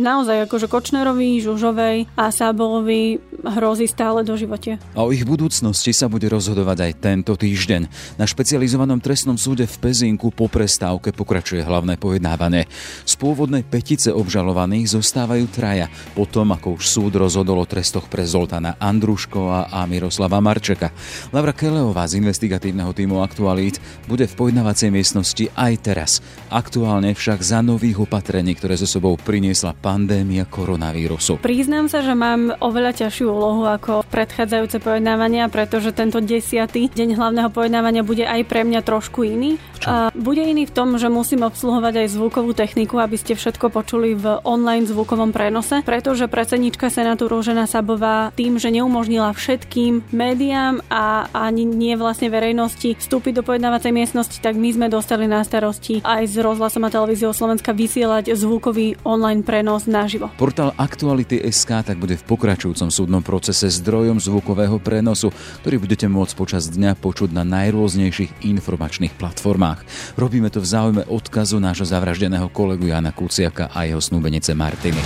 [0.00, 4.76] naozaj akože Kočnerovi, Žužovej a Sábolovi hrozí stále do živote.
[4.96, 7.88] A o ich budúcnosti sa bude rozhodovať aj tento týždeň.
[8.20, 12.68] Na špecializovanom trestnom súde v Pezinku po prestávke pokračuje hlavné pojednávanie.
[13.04, 18.76] Z pôvodnej petice obžalovaných zostávajú traja, potom ako už súd rozhodol o trestoch pre Zoltana
[18.80, 20.92] Andruškova a Miroslava Marčeka.
[21.32, 26.10] Laura Keleová z investigatívneho týmu Aktualít bude v pojednávacej miestnosti aj teraz.
[26.48, 31.42] Aktuálne však za nových opatrení, ktoré so sebou priniesla pandémia koronavírusu.
[31.42, 37.50] Priznám sa, že mám oveľa ťažšiu úlohu ako predchádzajúce pojednávania, pretože tento desiatý deň hlavného
[37.50, 39.58] pojednávania bude aj pre mňa trošku iný.
[39.88, 44.12] A bude iný v tom, že musím obsluhovať aj zvukovú techniku, aby ste všetko počuli
[44.12, 51.30] v online zvukovom prenose, pretože predsednička Senátu Rúžena Sabová tým, že neumožnila všetkým médiám a
[51.32, 56.28] ani nie vlastne verejnosti vstúpiť do pojednávacej miestnosti, tak my sme dostali na starosti aj
[56.28, 60.32] s rozhlasom a televíziou Slovenska vysielať zvukový online prenos naživo.
[60.36, 65.30] Portál Aktuality SK tak bude v pokračujúcom súdnom procese zdrojom zvukového prenosu,
[65.62, 69.69] ktorý budete môcť počas dňa počuť na najrôznejších informačných platformách.
[70.18, 75.02] Robíme to v záujme odkazu nášho zavraždeného kolegu Jana Kuciaka a jeho snúbenice Martiny.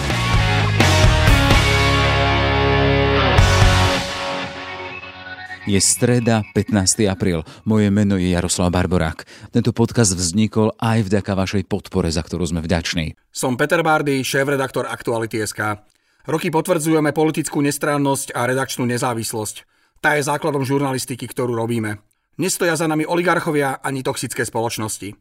[5.64, 7.08] Je streda, 15.
[7.08, 7.40] apríl.
[7.64, 9.24] Moje meno je Jaroslav Barborák.
[9.48, 13.16] Tento podcast vznikol aj vďaka vašej podpore, za ktorú sme vďační.
[13.32, 15.80] Som Peter Bardy, šéf-redaktor Aktuality.sk.
[16.28, 19.64] Roky potvrdzujeme politickú nestrannosť a redakčnú nezávislosť.
[20.04, 21.96] Tá je základom žurnalistiky, ktorú robíme.
[22.34, 25.14] Nestoja za nami oligarchovia ani toxické spoločnosti.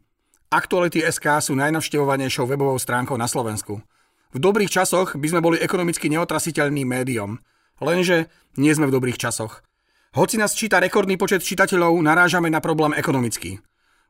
[0.50, 3.78] Aktuality.sk sú najnavštevovanejšou webovou stránkou na Slovensku.
[4.34, 7.38] V dobrých časoch by sme boli ekonomicky neotrasiteľným médium.
[7.78, 8.26] Lenže
[8.58, 9.62] nie sme v dobrých časoch.
[10.18, 13.62] Hoci nás číta rekordný počet čitateľov, narážame na problém ekonomický.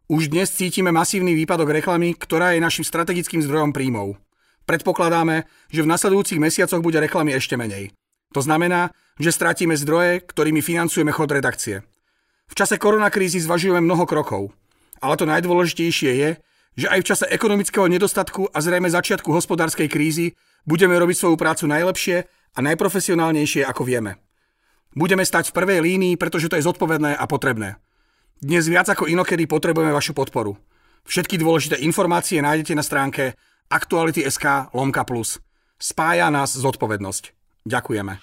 [0.09, 4.17] Už dnes cítime masívny výpadok reklamy, ktorá je našim strategickým zdrojom príjmov.
[4.65, 7.93] Predpokladáme, že v nasledujúcich mesiacoch bude reklamy ešte menej.
[8.33, 11.85] To znamená, že stratíme zdroje, ktorými financujeme chod redakcie.
[12.51, 14.53] V čase koronakrízy zvažujeme mnoho krokov.
[15.01, 16.31] Ale to najdôležitejšie je,
[16.75, 20.35] že aj v čase ekonomického nedostatku a zrejme začiatku hospodárskej krízy
[20.67, 22.17] budeme robiť svoju prácu najlepšie
[22.55, 24.19] a najprofesionálnejšie, ako vieme.
[24.95, 27.83] Budeme stať v prvej línii, pretože to je zodpovedné a potrebné.
[28.39, 30.55] Dnes viac ako inokedy potrebujeme vašu podporu.
[31.05, 33.35] Všetky dôležité informácie nájdete na stránke
[33.69, 35.43] aktuality.sk lomka plus.
[35.77, 37.35] Spája nás zodpovednosť.
[37.67, 38.23] Ďakujeme.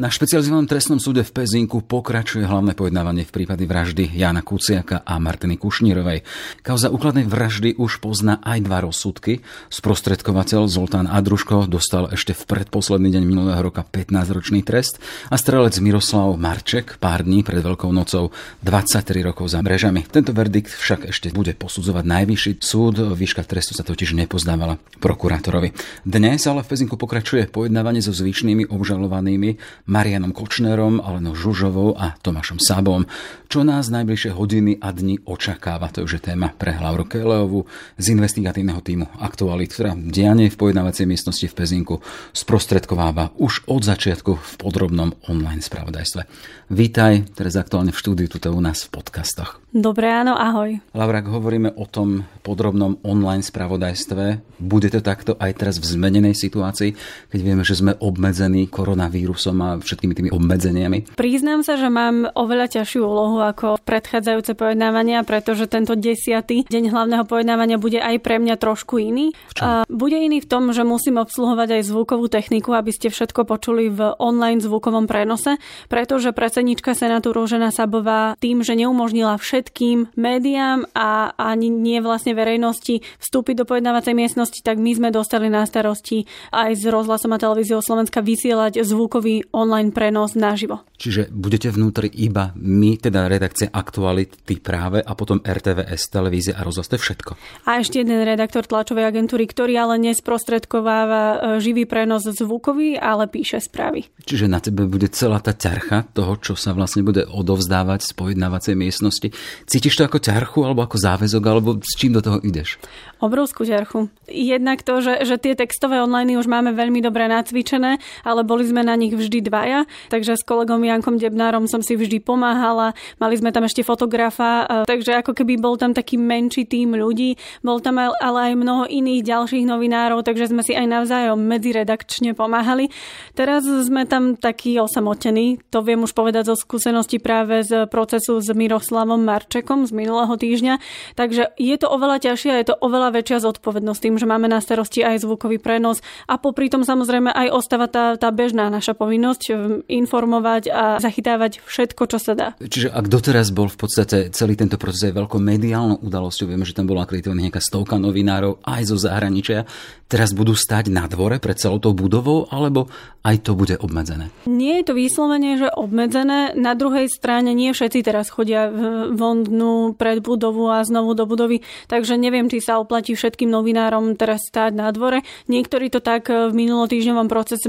[0.00, 5.20] Na špecializovanom trestnom súde v Pezinku pokračuje hlavné pojednávanie v prípade vraždy Jana Kuciaka a
[5.20, 6.24] Martiny Kušnírovej.
[6.64, 9.44] Kauza úkladnej vraždy už pozná aj dva rozsudky.
[9.68, 16.32] Sprostredkovateľ Zoltán Adruško dostal ešte v predposledný deň minulého roka 15-ročný trest a strelec Miroslav
[16.32, 18.32] Marček pár dní pred Veľkou nocou
[18.64, 20.08] 23 rokov za mrežami.
[20.08, 23.04] Tento verdikt však ešte bude posudzovať najvyšší súd.
[23.04, 25.76] Výška trestu sa totiž nepozdávala prokurátorovi.
[26.08, 32.62] Dnes ale v Pezinku pokračuje pojednávanie so zvyšnými obžalovanými Marianom Kočnerom, Alenou Žužovou a Tomášom
[32.62, 33.10] Sabom.
[33.50, 37.66] Čo nás najbližšie hodiny a dni očakáva, to už je téma pre Lauru Keleovu
[37.98, 41.98] z investigatívneho týmu Aktualit, ktorá dianie v pojednávacej miestnosti v Pezinku
[42.30, 46.22] sprostredkováva už od začiatku v podrobnom online spravodajstve.
[46.70, 49.58] Vítaj, teraz aktuálne v štúdiu tuto u nás v podcastoch.
[49.74, 50.78] Dobré áno, ahoj.
[50.94, 56.34] Laura, ak hovoríme o tom podrobnom online spravodajstve, bude to takto aj teraz v zmenenej
[56.34, 56.94] situácii,
[57.30, 61.14] keď vieme, že sme obmedzení koronavírusom a všetkými tými obmedzeniami?
[61.14, 67.24] Priznám sa, že mám oveľa ťažšiu úlohu ako predchádzajúce pojednávania, pretože tento desiatý deň hlavného
[67.28, 69.30] pojednávania bude aj pre mňa trošku iný.
[69.60, 73.92] A bude iný v tom, že musím obsluhovať aj zvukovú techniku, aby ste všetko počuli
[73.92, 81.36] v online zvukovom prenose, pretože predsednička Senátu Rúžena Sabová tým, že neumožnila všetkým médiám a
[81.36, 86.78] ani nie vlastne verejnosti vstúpiť do pojednávacej miestnosti, tak my sme dostali na starosti aj
[86.78, 90.80] s rozhlasom a televíziou Slovenska vysielať zvukový online prenos naživo.
[90.96, 96.88] Čiže budete vnútri iba my, teda redakcia Aktuality práve a potom RTVS, televízia a rozhlas,
[96.88, 97.32] to je všetko.
[97.68, 103.60] A ešte jeden redaktor tlačovej agentúry, ktorý ale nesprostredkováva e, živý prenos zvukový, ale píše
[103.60, 104.08] správy.
[104.24, 108.74] Čiže na tebe bude celá tá ťarcha toho, čo sa vlastne bude odovzdávať z pojednávacej
[108.76, 109.28] miestnosti
[109.66, 112.80] Cítiš to ako ťarchu alebo ako záväzok, alebo s čím do toho ideš?
[113.20, 114.08] Obrovskú ťarchu.
[114.32, 118.80] Jednak to, že, že tie textové online už máme veľmi dobre nacvičené, ale boli sme
[118.80, 122.96] na nich vždy dvaja, takže s kolegom Jankom Debnárom som si vždy pomáhala.
[123.20, 127.36] Mali sme tam ešte fotografa, takže ako keby bol tam taký menší tým ľudí.
[127.60, 132.88] Bol tam ale aj mnoho iných ďalších novinárov, takže sme si aj navzájom medziredakčne pomáhali.
[133.36, 138.48] Teraz sme tam takí osamotení, to viem už povedať zo skúsenosti práve z procesu s
[138.48, 140.80] Miroslavom Marčekom z minulého týždňa.
[141.20, 144.62] Takže je to oveľa ťažšie a je to oveľa väčšia zodpovednosť tým, že máme na
[144.62, 149.42] starosti aj zvukový prenos a popri tom samozrejme aj ostáva tá, tá bežná naša povinnosť
[149.50, 152.48] um, informovať a zachytávať všetko, čo sa dá.
[152.62, 156.72] Čiže ak doteraz bol v podstate celý tento proces aj veľkou mediálnou udalosťou, vieme, že
[156.72, 159.66] tam bola akreditovaná nejaká stovka novinárov aj zo zahraničia,
[160.10, 162.90] teraz budú stať na dvore pred celou tou budovou, alebo
[163.22, 164.32] aj to bude obmedzené?
[164.50, 166.56] Nie je to vyslovene, že obmedzené.
[166.58, 168.66] Na druhej strane nie všetci teraz chodia
[169.14, 174.16] von dnu pred budovu a znovu do budovy, takže neviem, či sa oplatí všetkým novinárom
[174.16, 175.20] teraz stáť na dvore.
[175.46, 177.68] Niektorí to tak v minulotýždňovom procese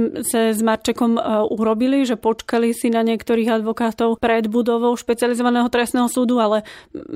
[0.55, 1.21] s Marčekom e,
[1.51, 6.63] urobili, že počkali si na niektorých advokátov pred budovou špecializovaného trestného súdu, ale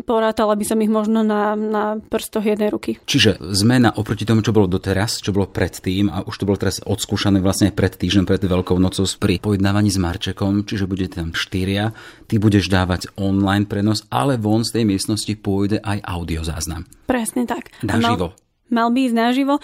[0.04, 3.00] porátala by som ich možno na, na prstoch jednej ruky.
[3.07, 6.80] Čiže zmena oproti tomu, čo bolo doteraz, čo bolo predtým a už to bolo teraz
[6.84, 11.92] odskúšané vlastne pred týždňom, pred Veľkou nocou pri pojednávaní s Marčekom, čiže bude tam štyria,
[12.30, 16.88] ty budeš dávať online prenos, ale von z tej miestnosti pôjde aj audiozáznam.
[17.06, 17.76] Presne tak.
[17.84, 19.54] Naživo mal by ísť naživo.
[19.58, 19.62] E,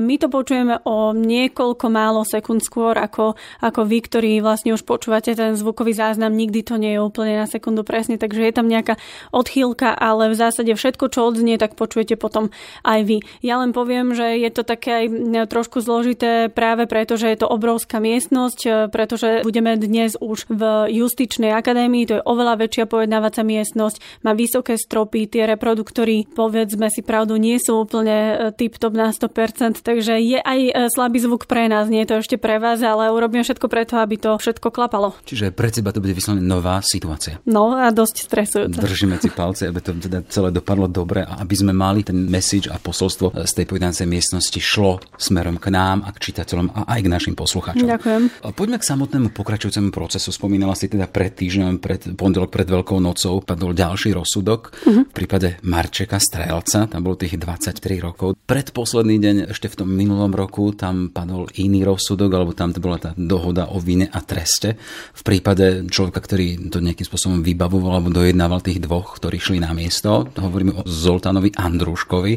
[0.00, 3.34] my to počujeme o niekoľko málo sekúnd skôr, ako,
[3.64, 6.36] ako vy, ktorí vlastne už počúvate ten zvukový záznam.
[6.36, 9.00] Nikdy to nie je úplne na sekundu presne, takže je tam nejaká
[9.32, 12.52] odchýlka, ale v zásade všetko, čo odznie, tak počujete potom
[12.84, 13.18] aj vy.
[13.40, 15.06] Ja len poviem, že je to také aj
[15.48, 20.62] trošku zložité práve preto, že je to obrovská miestnosť, e, pretože budeme dnes už v
[20.92, 27.00] justičnej akadémii, to je oveľa väčšia pojednávacia miestnosť, má vysoké stropy, tie reproduktory, povedzme si
[27.00, 31.86] pravdu, nie sú úplne tip-top na 100%, takže je aj e, slabý zvuk pre nás,
[31.86, 35.14] nie je to ešte pre vás, ale urobím všetko preto, aby to všetko klapalo.
[35.22, 37.38] Čiže pre teba to bude vyslovene nová situácia.
[37.46, 38.82] No a dosť stresujúca.
[38.82, 42.66] Držíme si palce, aby to teda celé dopadlo dobre a aby sme mali ten message
[42.66, 47.00] a posolstvo z tej pojednácej miestnosti šlo smerom k nám a k čitateľom a aj
[47.04, 47.84] k našim poslucháčom.
[47.84, 48.22] Ďakujem.
[48.56, 50.32] Poďme k samotnému pokračujúcemu procesu.
[50.32, 54.72] Spomínala si teda pred týždňom, pred pondelok, pred Veľkou nocou padol ďalší rozsudok.
[54.88, 55.04] Uh-huh.
[55.04, 60.32] V prípade Marčeka Strelca, tam bolo tých 23 rokov Predposledný deň, ešte v tom minulom
[60.34, 64.76] roku, tam padol iný rozsudok, alebo tam bola tá dohoda o vine a treste.
[65.16, 69.76] V prípade človeka, ktorý to nejakým spôsobom vybavoval alebo dojednával tých dvoch, ktorí šli na
[69.76, 72.34] miesto, hovoríme o Zoltánovi Andruškovi,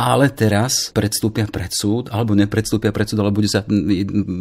[0.00, 3.64] ale teraz predstúpia pred súd, alebo nepredstúpia pred súd, ale bude sa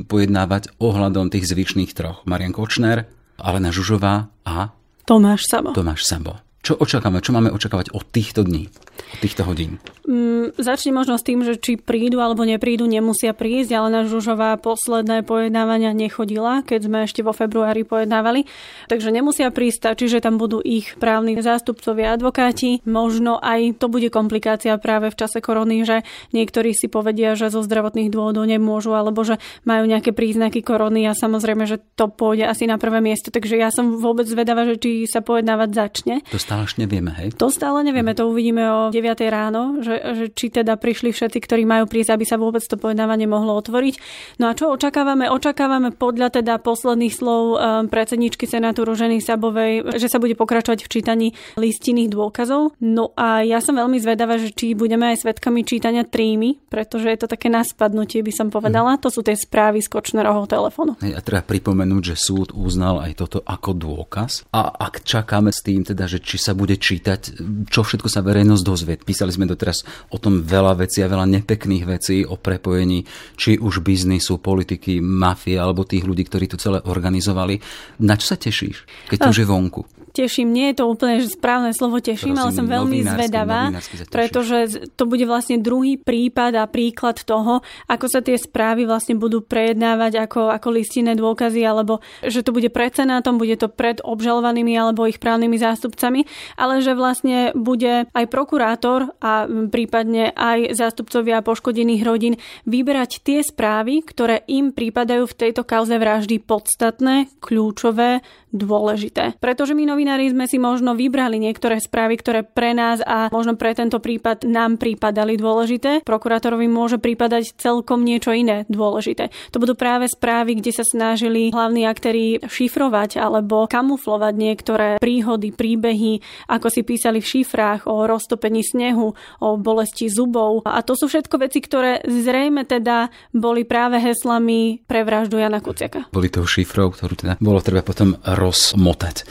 [0.08, 2.24] pojednávať ohľadom tých zvyšných troch.
[2.24, 3.08] Marian Kočner,
[3.40, 4.72] Alena Žužová a
[5.04, 5.76] Tomáš Sabo.
[5.76, 6.49] Tomáš Sabo.
[6.60, 7.24] Čo očakávame?
[7.24, 8.68] Čo máme očakávať od týchto dní,
[9.16, 9.80] od týchto hodín?
[10.04, 14.60] Mm, začne možno s tým, že či prídu alebo neprídu, nemusia prísť, ale na Žužová
[14.60, 18.44] posledné pojednávania nechodila, keď sme ešte vo februári pojednávali.
[18.92, 22.84] Takže nemusia prísť, stačí, že tam budú ich právni zástupcovia advokáti.
[22.84, 26.04] Možno aj to bude komplikácia práve v čase korony, že
[26.36, 31.16] niektorí si povedia, že zo zdravotných dôvodov nemôžu, alebo že majú nejaké príznaky korony a
[31.16, 33.32] samozrejme, že to pôjde asi na prvé miesto.
[33.32, 36.16] Takže ja som vôbec zvedavá, že či sa pojednávať začne.
[36.34, 37.38] To stále ešte nevieme, hej?
[37.38, 41.62] To stále nevieme, to uvidíme o 9 ráno, že, že či teda prišli všetci, ktorí
[41.62, 44.02] majú prísť, aby sa vôbec to pojednávanie mohlo otvoriť.
[44.42, 45.30] No a čo očakávame?
[45.30, 50.90] Očakávame podľa teda posledných slov um, predsedničky Senátu Ruženy Sabovej, že sa bude pokračovať v
[50.90, 52.74] čítaní listinných dôkazov.
[52.82, 57.20] No a ja som veľmi zvedavá, že či budeme aj svetkami čítania trímy, pretože je
[57.22, 58.98] to také naspadnutie, by som povedala.
[58.98, 59.06] Mm.
[59.06, 60.98] To sú tie správy z Kočnerovho telefónu.
[61.06, 64.50] Hej, a treba pripomenúť, že súd uznal aj toto ako dôkaz.
[64.50, 68.64] A ak čakáme s tým teda, že či sa bude čítať, čo všetko sa verejnosť
[68.64, 68.96] dozvie.
[68.96, 73.04] Písali sme doteraz o tom veľa vecí a veľa nepekných vecí o prepojení
[73.36, 77.60] či už biznisu, politiky, mafie alebo tých ľudí, ktorí to celé organizovali.
[78.02, 79.99] Na čo sa tešíš, keď to už je vonku?
[80.12, 80.52] Teším.
[80.52, 83.62] Nie je to úplne správne slovo teším, Prosím, ale som veľmi zvedavá,
[84.10, 89.46] pretože to bude vlastne druhý prípad a príklad toho, ako sa tie správy vlastne budú
[89.46, 94.74] prejednávať ako, ako listinné dôkazy, alebo že to bude pred senátom, bude to pred obžalovanými
[94.76, 96.26] alebo ich právnymi zástupcami,
[96.58, 102.36] ale že vlastne bude aj prokurátor a prípadne aj zástupcovia poškodených rodín
[102.66, 109.38] vyberať tie správy, ktoré im prípadajú v tejto kauze vraždy podstatné, kľúčové, dôležité.
[109.38, 113.78] Pretože my novinári sme si možno vybrali niektoré správy, ktoré pre nás a možno pre
[113.78, 116.02] tento prípad nám prípadali dôležité.
[116.02, 119.30] Prokurátorovi môže prípadať celkom niečo iné dôležité.
[119.54, 126.24] To budú práve správy, kde sa snažili hlavní aktéri šifrovať alebo kamuflovať niektoré príhody, príbehy,
[126.50, 129.14] ako si písali v šifrách o roztopení snehu,
[129.44, 130.64] o bolesti zubov.
[130.64, 136.08] A to sú všetko veci, ktoré zrejme teda boli práve heslami pre vraždu Jana Kuciaka.
[136.14, 139.28] Boli to šifrov, ktorú teda bolo treba potom rozmotať.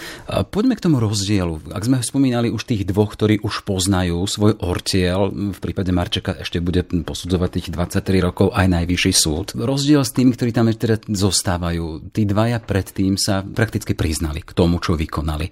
[0.58, 1.70] Poďme k tomu rozdielu.
[1.70, 6.58] Ak sme spomínali už tých dvoch, ktorí už poznajú svoj ortiel, v prípade Marčeka ešte
[6.58, 9.54] bude posudzovať tých 23 rokov aj najvyšší súd.
[9.54, 14.82] Rozdiel s tými, ktorí tam teda zostávajú, tí dvaja predtým sa prakticky priznali k tomu,
[14.82, 15.46] čo vykonali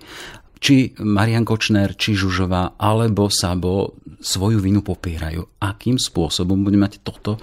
[0.57, 5.61] či Marian Kočner, či Žužová, alebo Sabo svoju vinu popierajú.
[5.61, 7.37] Akým spôsobom bude mať toto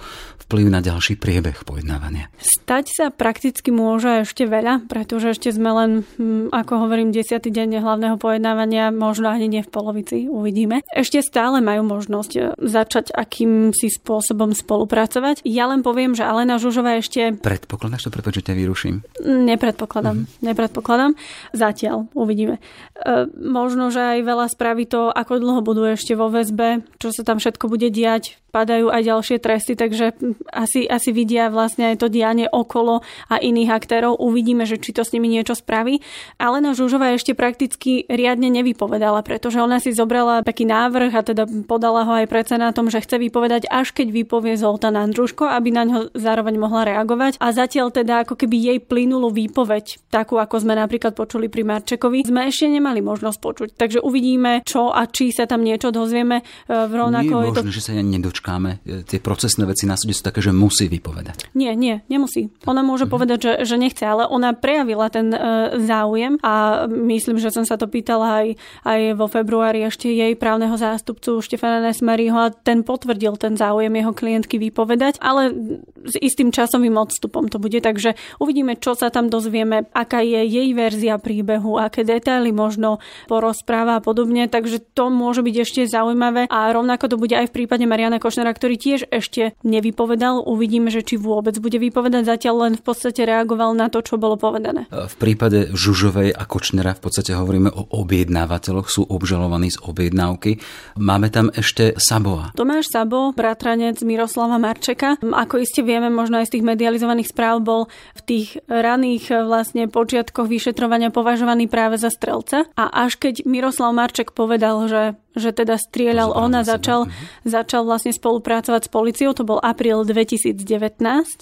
[0.44, 2.28] vplyv na ďalší priebeh pojednávania?
[2.36, 5.90] Stať sa prakticky môže ešte veľa, pretože ešte sme len,
[6.20, 10.84] hm, ako hovorím, desiatý deň hlavného pojednávania, možno ani nie v polovici, uvidíme.
[10.92, 15.40] Ešte stále majú možnosť e, začať akýmsi spôsobom spolupracovať.
[15.48, 17.32] Ja len poviem, že Alena Žužová ešte...
[17.40, 19.00] Predpokladáš to, pretože ťa vyruším?
[19.24, 20.44] Nepredpokladám, mm-hmm.
[20.44, 21.12] nepredpokladám.
[21.56, 22.60] Zatiaľ, uvidíme.
[23.04, 27.20] E, možno, že aj veľa spraví to, ako dlho budú ešte vo väzbe, čo sa
[27.20, 30.14] tam všetko bude diať, padajú aj ďalšie tresty, takže
[30.54, 34.22] asi, asi vidia vlastne aj to dianie okolo a iných aktérov.
[34.22, 35.98] Uvidíme, že či to s nimi niečo spraví.
[36.38, 42.06] Alena Žužová ešte prakticky riadne nevypovedala, pretože ona si zobrala taký návrh a teda podala
[42.06, 45.98] ho aj pred senátom, že chce vypovedať až keď vypovie Zoltán Andruško, aby na ňo
[46.14, 47.42] zároveň mohla reagovať.
[47.42, 52.22] A zatiaľ teda ako keby jej plynulú výpoveď, takú ako sme napríklad počuli pri Marčekovi,
[52.22, 53.68] sme ešte nemali možnosť počuť.
[53.74, 56.42] Takže uvidíme, čo a či sa tam niečo dozvieme.
[56.42, 57.76] E, v rovnako Nie je možné, to...
[57.78, 61.54] že sa nedočkáme e, tie procesné veci na súde sú také, že musí vypovedať.
[61.56, 62.52] Nie, nie, nemusí.
[62.68, 63.14] Ona môže mm-hmm.
[63.14, 65.38] povedať, že, že nechce, ale ona prejavila ten e,
[65.82, 68.48] záujem a myslím, že som sa to pýtala aj,
[68.84, 74.12] aj vo februári ešte jej právneho zástupcu Štefana Nesmeryho a ten potvrdil ten záujem jeho
[74.12, 75.54] klientky vypovedať, ale
[76.04, 80.68] s istým časovým odstupom to bude, takže uvidíme, čo sa tam dozvieme, aká je jej
[80.76, 86.68] verzia príbehu, aké detaily možno porozpráva a podobne, takže to môže byť ešte zaujímavé a
[86.68, 90.42] rovnako to bude aj v prípade Mariana Koš Košnera, ktorý tiež ešte nevypovedal.
[90.42, 92.26] Uvidíme, že či vôbec bude vypovedať.
[92.26, 94.90] Zatiaľ len v podstate reagoval na to, čo bolo povedané.
[94.90, 100.58] V prípade Žužovej a Kočnera v podstate hovoríme o objednávateľoch, sú obžalovaní z objednávky.
[100.98, 102.50] Máme tam ešte Saboa.
[102.58, 105.14] Tomáš Sabo, bratranec Miroslava Marčeka.
[105.22, 107.86] Ako iste vieme, možno aj z tých medializovaných správ bol
[108.18, 112.66] v tých raných vlastne počiatkoch vyšetrovania považovaný práve za strelca.
[112.74, 115.02] A až keď Miroslav Marček povedal, že
[115.34, 117.42] že teda strieľal on a začal, uh-huh.
[117.42, 120.54] začal vlastne spolupracovať s policiou, to bol apríl 2019,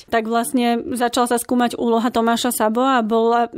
[0.08, 3.52] tak vlastne začal sa skúmať úloha Tomáša Sabo a bola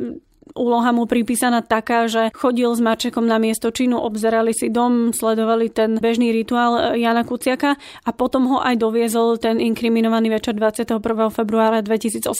[0.54, 5.66] úloha mu pripísaná taká, že chodil s Marčekom na miesto činu, obzerali si dom, sledovali
[5.68, 7.74] ten bežný rituál Jana Kuciaka
[8.06, 11.02] a potom ho aj doviezol ten inkriminovaný večer 21.
[11.34, 12.30] februára 2018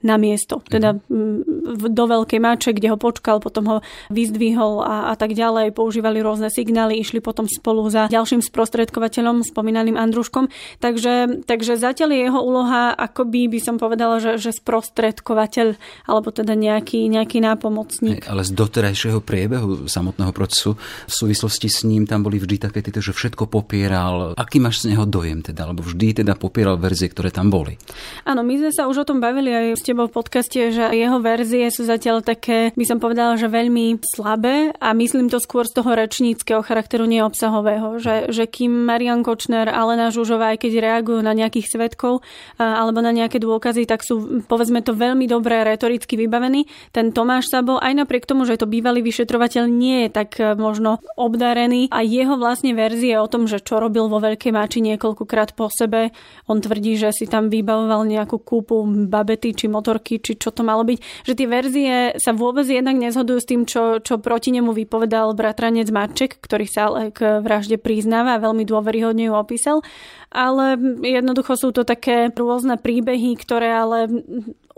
[0.00, 0.64] na miesto.
[0.66, 1.92] Teda mhm.
[1.92, 3.76] do Veľkej Mače, kde ho počkal, potom ho
[4.08, 5.76] vyzdvihol a, a tak ďalej.
[5.76, 10.48] Používali rôzne signály, išli potom spolu za ďalším sprostredkovateľom, spomínaným Andruškom.
[10.80, 15.76] Takže, takže zatiaľ je jeho úloha akoby by som povedala, že, že sprostredkovateľ
[16.08, 18.30] alebo teda nejaký, nejaký nápomocník.
[18.30, 23.02] Ale z doterajšieho priebehu samotného procesu v súvislosti s ním tam boli vždy také tieto,
[23.02, 24.38] že všetko popieral.
[24.38, 25.66] Aký máš z neho dojem teda?
[25.66, 27.74] Alebo vždy teda popieral verzie, ktoré tam boli?
[28.22, 31.18] Áno, my sme sa už o tom bavili aj s tebou v podcaste, že jeho
[31.18, 35.74] verzie sú zatiaľ také, by som povedala, že veľmi slabé a myslím to skôr z
[35.80, 37.98] toho rečníckého charakteru, neobsahového.
[37.98, 42.22] Že, že kým Marian Kočner, Alena Žužová, aj keď reagujú na nejakých svetkov
[42.60, 46.68] alebo na nejaké dôkazy, tak sú povedzme to veľmi dobre retoricky vybavení.
[46.92, 50.52] Ten Tom Tomáš Sabo, aj napriek tomu, že to bývalý vyšetrovateľ nie je tak e,
[50.60, 51.88] možno obdarený.
[51.88, 56.12] A jeho vlastne verzie o tom, že čo robil vo Veľkej Máči niekoľkokrát po sebe,
[56.44, 60.84] on tvrdí, že si tam vybavoval nejakú kúpu babety či motorky, či čo to malo
[60.84, 65.32] byť, že tie verzie sa vôbec jednak nezhodujú s tým, čo, čo proti nemu vypovedal
[65.32, 69.80] bratranec Marček, ktorý sa ale k vražde priznáva a veľmi dôveryhodne ju opísal.
[70.28, 74.12] Ale jednoducho sú to také rôzne príbehy, ktoré ale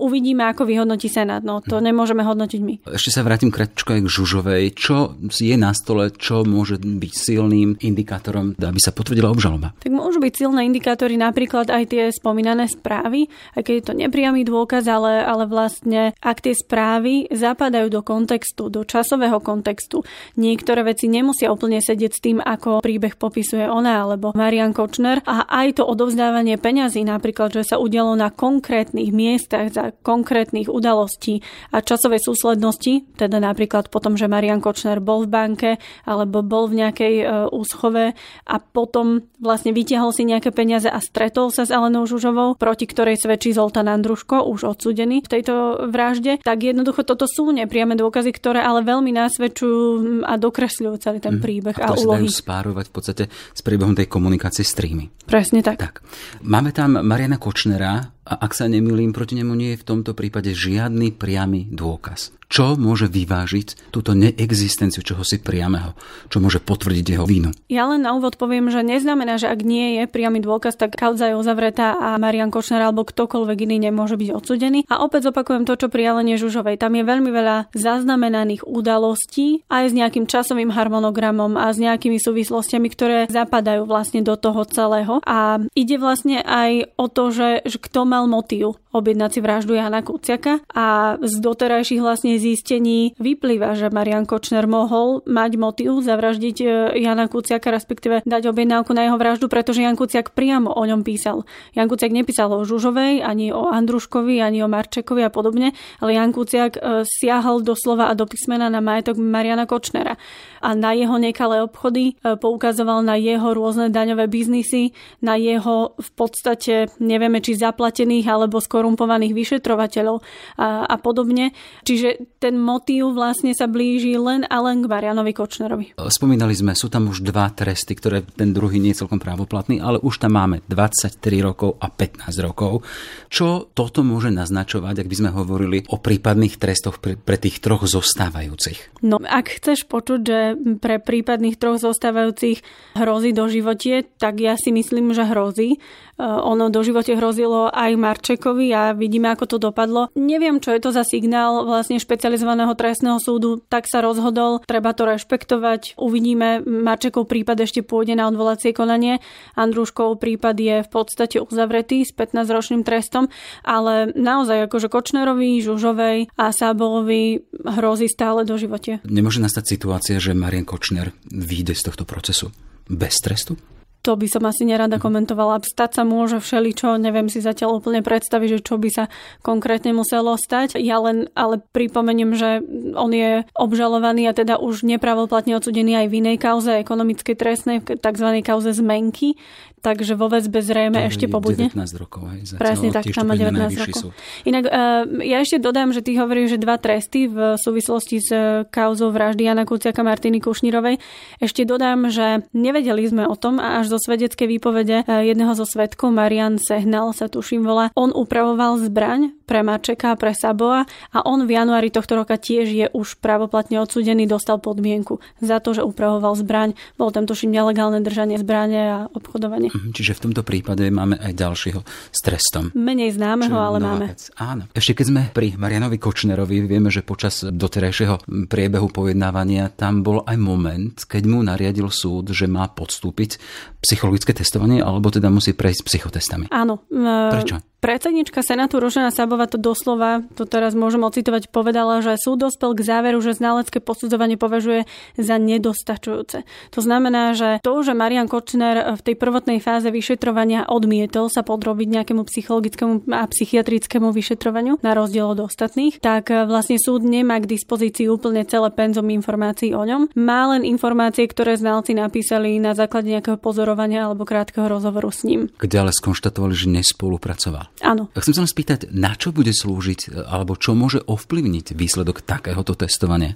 [0.02, 1.46] uvidíme, ako vyhodnotí Senát.
[1.46, 1.94] No, to mhm.
[1.94, 2.74] nemôžeme hodnotiť my.
[2.90, 4.74] Ešte sa vrátim krátko k Žužovej.
[4.74, 9.76] Čo je na stole, čo môže byť silným indikátorom, aby sa potvrdila obžaloba?
[9.78, 14.42] Tak môžu byť silné indikátory napríklad aj tie spomínané správy, aj keď je to nepriamy
[14.42, 20.02] dôkaz, ale, ale vlastne ak tie správy zapadajú do kontextu, do časového kontextu,
[20.40, 25.44] niektoré veci nemusia úplne sedieť s tým, ako príbeh popisuje ona alebo Marian Kočner a
[25.46, 31.84] aj to odovzdávanie peňazí, napríklad, že sa udialo na konkrétnych miestach za konkrétnych udalostí a
[31.84, 35.70] časovej súslednosti, teda napríklad potom, že Marian Kočner bol v banke
[36.08, 38.16] alebo bol v nejakej e, úschove
[38.48, 43.20] a potom vlastne vytiahol si nejaké peniaze a stretol sa s Alenou Žužovou, proti ktorej
[43.20, 48.62] svedčí Zoltán Andruško, už odsudený v tejto vražde, tak jednoducho toto sú nepriame dôkazy, ktoré
[48.64, 51.42] ale veľmi nasvedčujú a dokresľujú celý ten mhm.
[51.42, 52.24] príbeh mm, a, a úlohy.
[52.24, 55.10] Sa dajú spárovať v podstate s príbehom tej komunikácie s trímy.
[55.26, 55.78] Presne tak.
[55.78, 55.94] tak.
[56.42, 60.54] Máme tam Mariana Kočnera a ak sa nemýlim, proti nemu nie je v tomto prípade
[60.54, 65.96] žiadny priamy dôkaz čo môže vyvážiť túto neexistenciu čohosi priameho,
[66.28, 67.56] čo môže potvrdiť jeho vínu.
[67.72, 71.32] Ja len na úvod poviem, že neznamená, že ak nie je priamy dôkaz, tak kauza
[71.32, 74.84] je uzavretá a Marian Kočner alebo ktokoľvek iný nemôže byť odsudený.
[74.92, 76.76] A opäť zopakujem to, čo pri Alene Žužovej.
[76.76, 82.88] Tam je veľmi veľa zaznamenaných udalostí aj s nejakým časovým harmonogramom a s nejakými súvislostiami,
[82.92, 85.24] ktoré zapadajú vlastne do toho celého.
[85.24, 90.04] A ide vlastne aj o to, že, že kto mal motív objednať si vraždu Jana
[90.04, 96.66] Kuciaka a z doterajších vlastne zistení vyplýva, že Marian Kočner mohol mať motív zavraždiť e,
[96.98, 101.46] Jana Kuciaka, respektíve dať objednávku na jeho vraždu, pretože Jan Kuciak priamo o ňom písal.
[101.78, 105.70] Jan Kuciak nepísal o Žužovej, ani o Andruškovi, ani o Marčekovi a podobne,
[106.02, 110.18] ale Jan Kuciak e, siahal doslova a do písmena na majetok Mariana Kočnera
[110.62, 116.10] a na jeho nekalé obchody e, poukazoval na jeho rôzne daňové biznisy, na jeho v
[116.16, 120.22] podstate nevieme či zaplatených alebo skorumpovaných vyšetrovateľov
[120.56, 121.52] a, a podobne.
[121.82, 125.86] Čiže ten motív vlastne sa blíži len a len k Marianovi Kočnerovi.
[125.96, 130.02] Spomínali sme, sú tam už dva tresty, ktoré ten druhý nie je celkom právoplatný, ale
[130.02, 132.82] už tam máme 23 rokov a 15 rokov.
[133.28, 137.84] Čo toto môže naznačovať, ak by sme hovorili o prípadných trestoch pre, pre tých troch
[137.86, 139.02] zostávajúcich?
[139.02, 140.40] No, ak chceš počuť, že
[140.78, 142.62] pre prípadných troch zostávajúcich
[142.98, 145.78] hrozí do životie, tak ja si myslím, že hrozí.
[146.22, 150.12] Eh, ono do živote hrozilo aj Marčekovi a vidíme, ako to dopadlo.
[150.14, 155.08] Neviem, čo je to za signál vlastne špecializovaného trestného súdu, tak sa rozhodol, treba to
[155.08, 155.96] rešpektovať.
[155.96, 159.24] Uvidíme, Marčekov prípad ešte pôjde na odvolacie konanie,
[159.56, 163.32] Andruškov prípad je v podstate uzavretý s 15-ročným trestom,
[163.64, 169.00] ale naozaj akože Kočnerovi, Žužovej a Sábolovi hrozí stále do živote.
[169.08, 172.52] Nemôže nastať situácia, že Marian Kočner vyjde z tohto procesu
[172.92, 173.56] bez trestu?
[174.02, 175.62] To by som asi nerada komentovala.
[175.62, 179.04] Stať sa môže všeličo, neviem si zatiaľ úplne predstaviť, že čo by sa
[179.46, 180.76] konkrétne muselo stať.
[180.82, 182.60] Ja len ale pripomeniem, že
[182.98, 188.28] on je obžalovaný a teda už nepravoplatne odsudený aj v inej kauze, ekonomickej trestnej, tzv.
[188.42, 189.38] kauze zmenky,
[189.82, 191.74] takže vo väzbe zrejme ešte pobudne.
[191.74, 193.98] 19 rokov, hej, Presne tak, tam má 19 rokov.
[193.98, 194.12] Súd.
[194.46, 198.30] Inak uh, ja ešte dodám, že ty hovoríš, že dva tresty v súvislosti s
[198.70, 201.02] kauzou vraždy Jana Kuciaka Martiny Kušnírovej.
[201.42, 205.66] Ešte dodám, že nevedeli sme o tom a až zo svedeckej výpovede uh, jedného zo
[205.66, 211.18] svetkov, Marian Sehnal sa tuším volá, on upravoval zbraň pre Marčeka a pre Saboa a
[211.26, 215.82] on v januári tohto roka tiež je už pravoplatne odsudený, dostal podmienku za to, že
[215.82, 216.78] upravoval zbraň.
[216.94, 219.71] Bolo tam tuším nelegálne držanie zbrane a obchodovanie.
[219.72, 221.80] Mhm, čiže v tomto prípade máme aj ďalšieho
[222.12, 222.68] s trestom.
[222.76, 224.12] Menej známeho, ale máme.
[224.12, 224.28] Vec.
[224.36, 224.68] Áno.
[224.76, 230.36] Ešte keď sme pri Marianovi Kočnerovi, vieme, že počas doterajšieho priebehu pojednávania tam bol aj
[230.36, 233.40] moment, keď mu nariadil súd, že má podstúpiť
[233.80, 236.46] psychologické testovanie, alebo teda musí prejsť psychotestami.
[236.52, 236.84] Áno.
[237.32, 237.71] Prečo?
[237.82, 242.86] Predsednička Senátu Rožena Sabova to doslova, to teraz môžem ocitovať, povedala, že súd dospel k
[242.86, 244.86] záveru, že znalecké posudzovanie považuje
[245.18, 246.46] za nedostačujúce.
[246.46, 251.90] To znamená, že to, že Marian Kočner v tej prvotnej fáze vyšetrovania odmietol sa podrobiť
[251.90, 258.06] nejakému psychologickému a psychiatrickému vyšetrovaniu, na rozdiel od ostatných, tak vlastne súd nemá k dispozícii
[258.06, 260.14] úplne celé penzum informácií o ňom.
[260.14, 265.50] Má len informácie, ktoré znalci napísali na základe nejakého pozorovania alebo krátkeho rozhovoru s ním.
[265.58, 267.71] Kde ale skonštatovali, že nespolupracoval.
[267.80, 268.12] Áno.
[268.12, 273.32] Chcem sa spýtať, na čo bude slúžiť, alebo čo môže ovplyvniť výsledok takéhoto testovania?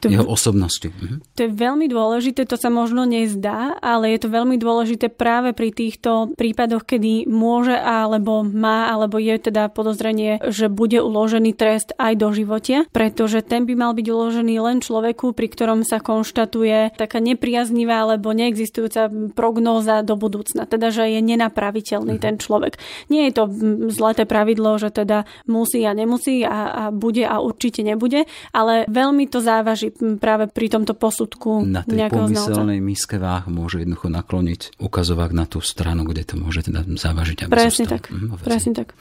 [0.00, 0.88] To, Jeho osobnosti.
[0.88, 1.34] Mhm.
[1.34, 5.74] To je veľmi dôležité, to sa možno nezdá, ale je to veľmi dôležité práve pri
[5.74, 12.16] týchto prípadoch, kedy môže alebo má, alebo je teda podozrenie, že bude uložený trest aj
[12.16, 17.18] do živote, pretože ten by mal byť uložený len človeku, pri ktorom sa konštatuje taká
[17.18, 22.22] nepriaznivá alebo neexistujúca prognóza do budúcna, teda že je nenapraviteľný mhm.
[22.22, 22.80] ten človek.
[23.12, 23.44] Nie je to
[23.88, 29.24] zlaté pravidlo, že teda musí a nemusí a, a bude a určite nebude, ale veľmi
[29.32, 35.32] to závaží práve pri tomto posudku Na tej pomyselnej miske váh môže jednoducho nakloniť ukazovák
[35.32, 37.48] na tú stranu, kde to môže teda závažiť.
[37.48, 38.92] Aby presne tak, hm, presne tak.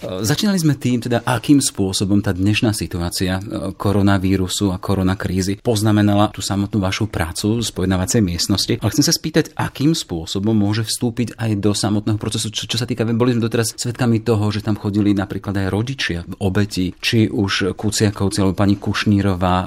[0.00, 6.32] E, začínali sme tým, teda akým spôsobom tá dnešná situácia e, koronavírusu a koronakrízy poznamenala
[6.32, 8.74] tú samotnú vašu prácu z pojednávacej miestnosti.
[8.80, 12.88] Ale chcem sa spýtať, akým spôsobom môže vstúpiť aj do samotného procesu, čo, čo sa
[12.88, 17.76] týka, boli sme doteraz svetkami toho, že tam chodili napríklad aj rodičia, obeti, či už
[17.76, 19.54] Kuciakovci alebo pani Kušnírová.
[19.60, 19.66] E,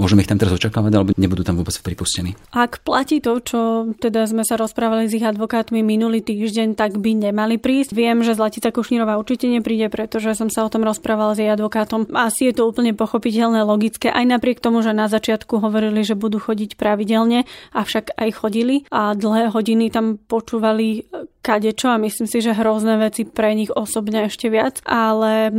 [0.00, 2.32] môžeme ich tam teraz očakávať, alebo nebudú tam vôbec pripustení?
[2.56, 3.60] Ak platí to, čo
[4.00, 7.92] teda sme sa rozprávali s ich advokátmi minulý týždeň, tak by nemali prísť.
[7.92, 12.08] Viem, že Zlatica Kušnírová určite nepríde, pretože som sa o tom rozprávala s jej advokátom.
[12.14, 16.38] Asi je to úplne pochopiteľné, logické, aj napriek tomu, že na začiatku hovorili, že budú
[16.38, 21.06] chodiť pravidelne, avšak aj chodili a dlhé hodiny tam počúvali
[21.44, 25.52] kadečo a myslím si, že hrozné veci pre nich osobne ešte viac, ale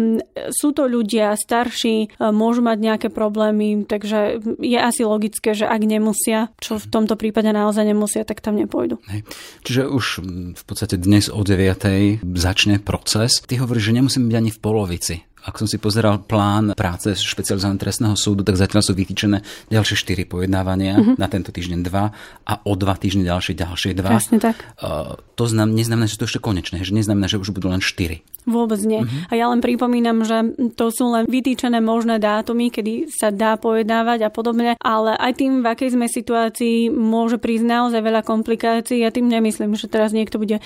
[0.50, 5.86] sú to ľudia starší, e, môžu mať nejaké problémy, takže je asi logické, že ak
[5.86, 8.98] nemusia, čo v tomto prípade naozaj nemusia, tak tam nepôjdu.
[9.14, 9.22] Hej.
[9.62, 10.06] Čiže už
[10.58, 12.26] v podstate dnes o 9.
[12.34, 13.46] začne proces.
[13.46, 15.16] Ty hovoríš, že nemusíme byť ani v polovici
[15.46, 20.26] ak som si pozeral plán práce špecializovaného trestného súdu, tak zatiaľ sú vytýčené ďalšie 4
[20.26, 21.16] pojednávania, mm-hmm.
[21.22, 24.10] na tento týždeň 2 a o 2 týždne ďalšie ďalšie 2.
[24.10, 24.58] Presne tak.
[24.82, 28.26] Uh, to znam, neznamená, že to ešte konečné, že neznamená, že už budú len 4.
[28.46, 29.02] Vôbec nie.
[29.02, 29.30] Uh-huh.
[29.30, 34.30] A ja len pripomínam, že to sú len vytýčené možné dátumy, kedy sa dá pojednávať
[34.30, 39.02] a podobne, ale aj tým, v akej sme situácii, môže prísť naozaj veľa komplikácií.
[39.02, 40.64] Ja tým nemyslím, že teraz niekto bude e,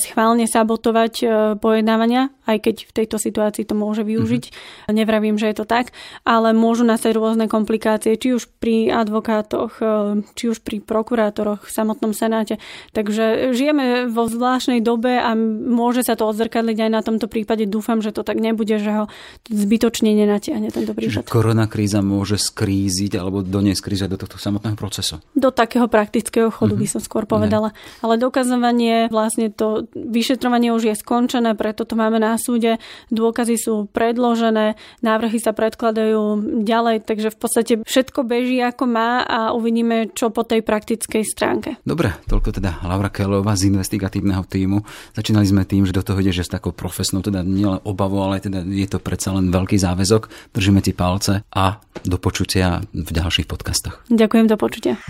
[0.00, 1.24] schválne sabotovať e,
[1.60, 4.44] pojednávania, aj keď v tejto situácii to môže využiť.
[4.48, 4.96] Uh-huh.
[4.96, 5.92] Nevravím, že je to tak,
[6.24, 11.70] ale môžu nastať rôzne komplikácie, či už pri advokátoch, e, či už pri prokurátoroch v
[11.76, 12.56] samotnom senáte.
[12.96, 17.66] Takže žijeme vo zvláštnej dobe a môže sa to odzrkadliť aj na tom tomto prípade
[17.66, 19.04] dúfam, že to tak nebude, že ho
[19.50, 21.26] zbytočne nenatiahne tento prípad.
[21.26, 25.18] Čiže korona kríza môže skríziť alebo doniesť kríza do tohto samotného procesu?
[25.34, 26.86] Do takého praktického chodu mm-hmm.
[26.86, 26.94] by mhm.
[26.94, 27.74] som skôr povedala.
[27.74, 28.06] Ne.
[28.06, 32.78] Ale dokazovanie, vlastne to vyšetrovanie už je skončené, preto to máme na súde.
[33.10, 39.50] Dôkazy sú predložené, návrhy sa predkladajú ďalej, takže v podstate všetko beží ako má a
[39.50, 41.82] uvidíme, čo po tej praktickej stránke.
[41.82, 44.86] Dobre, toľko teda Laura Kelová z investigatívneho týmu.
[45.16, 48.20] Začínali sme tým, že do toho ide, že s takou profesionálnou profesnou, teda nielen obavu,
[48.20, 50.52] ale teda je to predsa len veľký záväzok.
[50.52, 54.04] Držíme ti palce a do počutia v ďalších podcastoch.
[54.12, 55.00] Ďakujem, do počutia.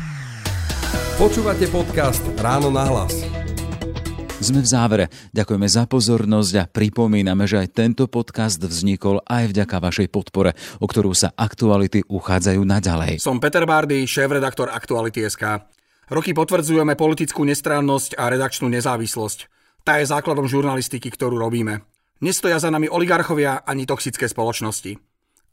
[1.18, 3.11] Počúvate podcast Ráno na hlas.
[4.38, 5.04] Sme v závere.
[5.34, 10.87] Ďakujeme za pozornosť a pripomíname, že aj tento podcast vznikol aj vďaka vašej podpore, o
[10.87, 13.18] ktorú sa aktuality uchádzajú naďalej.
[13.18, 15.66] Som Peter Bardy, šéf-redaktor Aktuality.sk.
[16.14, 19.58] Roky potvrdzujeme politickú nestrannosť a redakčnú nezávislosť.
[19.88, 21.81] Tá je základom žurnalistiky, ktorú robíme.
[22.20, 25.01] Nestoja za nami oligarchovia ani toxické spoločnosti.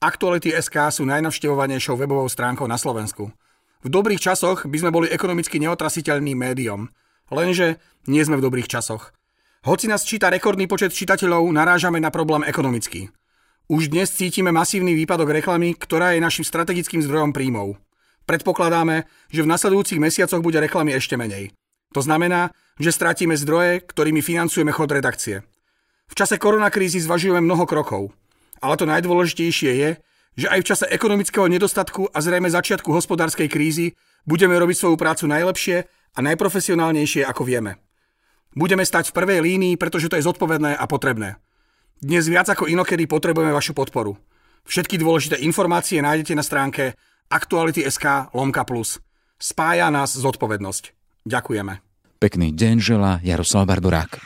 [0.03, 3.31] Aktuality SK sú najnavštevovanejšou webovou stránkou na Slovensku.
[3.79, 6.91] V dobrých časoch by sme boli ekonomicky neotrasiteľným médiom.
[7.31, 7.79] Lenže
[8.11, 9.15] nie sme v dobrých časoch.
[9.63, 13.07] Hoci nás číta rekordný počet čitateľov, narážame na problém ekonomický.
[13.71, 17.79] Už dnes cítime masívny výpadok reklamy, ktorá je našim strategickým zdrojom príjmov.
[18.27, 21.55] Predpokladáme, že v nasledujúcich mesiacoch bude reklamy ešte menej.
[21.95, 25.43] To znamená, že stratíme zdroje, ktorými financujeme chod redakcie.
[26.05, 28.13] V čase koronakrízy zvažujeme mnoho krokov,
[28.61, 29.89] ale to najdôležitejšie je,
[30.35, 33.95] že aj v čase ekonomického nedostatku a zrejme začiatku hospodárskej krízy
[34.27, 37.79] budeme robiť svoju prácu najlepšie a najprofesionálnejšie, ako vieme.
[38.55, 41.39] Budeme stať v prvej línii, pretože to je zodpovedné a potrebné.
[41.99, 44.19] Dnes viac ako inokedy potrebujeme vašu podporu.
[44.67, 46.95] Všetky dôležité informácie nájdete na stránke
[47.31, 48.99] aktuality.sk lomka plus.
[49.39, 50.91] Spája nás zodpovednosť.
[51.27, 51.94] Ďakujeme.
[52.25, 54.17] Pekný deň želá Jaroslav Bardorák.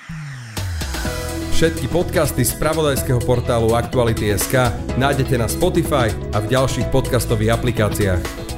[1.52, 4.56] Všetky podcasty z pravodajského portálu Aktuality.sk
[4.96, 8.49] nájdete na Spotify a v ďalších podcastových aplikáciách.